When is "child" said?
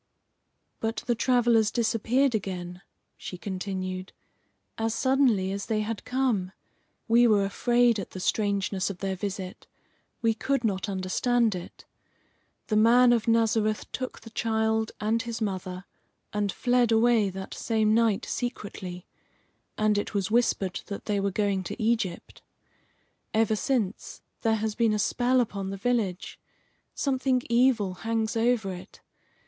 14.31-14.91